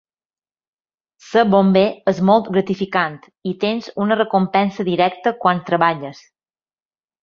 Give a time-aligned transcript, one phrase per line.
[1.25, 3.21] Ser bomber és molt gratificant
[3.53, 6.29] i tens una recompensa directa quan treballes.